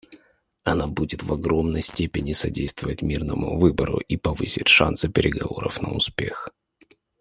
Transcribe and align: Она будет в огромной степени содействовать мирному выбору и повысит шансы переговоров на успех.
Она 0.63 0.87
будет 0.87 1.21
в 1.21 1.31
огромной 1.31 1.83
степени 1.83 2.33
содействовать 2.33 3.03
мирному 3.03 3.59
выбору 3.59 3.99
и 3.99 4.17
повысит 4.17 4.67
шансы 4.67 5.09
переговоров 5.09 5.79
на 5.79 5.91
успех. 5.91 6.49